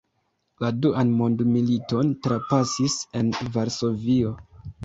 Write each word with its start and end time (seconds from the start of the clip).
La 0.63 0.71
duan 0.85 1.11
mondmiliton 1.19 2.09
trapasis 2.29 2.97
en 3.21 3.33
Varsovio. 3.59 4.37